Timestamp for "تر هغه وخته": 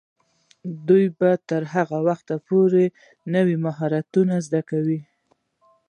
1.49-2.35